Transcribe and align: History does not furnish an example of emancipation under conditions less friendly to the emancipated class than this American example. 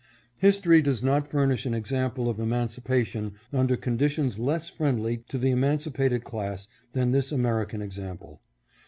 History 0.39 0.81
does 0.81 1.03
not 1.03 1.27
furnish 1.27 1.67
an 1.67 1.75
example 1.75 2.27
of 2.27 2.39
emancipation 2.39 3.33
under 3.53 3.77
conditions 3.77 4.39
less 4.39 4.67
friendly 4.67 5.17
to 5.29 5.37
the 5.37 5.51
emancipated 5.51 6.23
class 6.23 6.67
than 6.93 7.11
this 7.11 7.31
American 7.31 7.83
example. 7.83 8.41